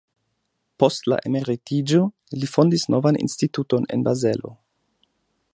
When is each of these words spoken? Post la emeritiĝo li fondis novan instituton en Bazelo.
Post 0.83 1.09
la 1.13 1.19
emeritiĝo 1.31 2.01
li 2.41 2.51
fondis 2.55 2.89
novan 2.97 3.23
instituton 3.27 3.89
en 3.97 4.09
Bazelo. 4.11 4.59